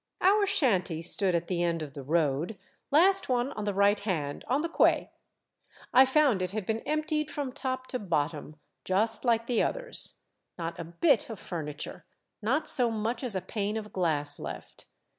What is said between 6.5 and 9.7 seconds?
had been emptied from top to bottom, just like the